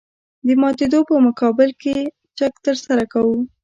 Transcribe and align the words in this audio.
د 0.47 0.49
ماتېدو 0.61 0.99
په 1.09 1.15
مقابل 1.27 1.69
کې 1.83 1.95
چک 2.37 2.53
ترسره 2.65 3.03
کوو 3.13 3.37